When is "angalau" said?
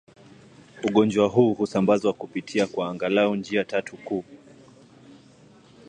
2.89-3.35